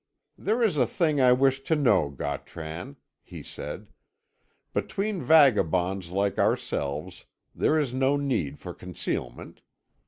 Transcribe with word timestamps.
"There 0.35 0.63
is 0.63 0.77
a 0.77 0.87
thing 0.87 1.21
I 1.21 1.31
wish 1.31 1.59
to 1.59 1.75
know, 1.75 2.09
Gautran," 2.09 2.95
he 3.21 3.43
said. 3.43 3.93
"Between 4.73 5.21
vagabonds 5.21 6.09
like 6.09 6.39
ourselves 6.39 7.25
there 7.53 7.77
is 7.77 7.93
no 7.93 8.17
need 8.17 8.57
for 8.57 8.73
concealment. 8.73 9.61